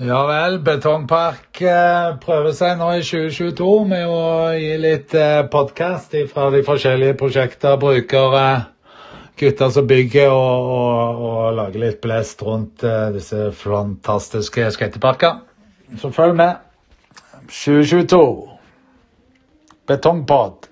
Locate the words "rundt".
12.48-12.86